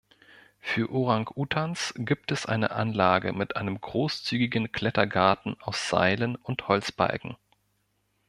[0.59, 7.37] Für Orang-Utans gibt es eine Anlage mit einem großzügigen Klettergarten aus Seilen und Holzbalken.